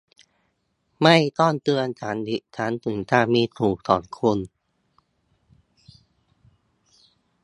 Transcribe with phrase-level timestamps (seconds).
[1.01, 4.39] ไม่ต้องเตือนฉันอีกครั้งถึงการมีอยู่ของคุณ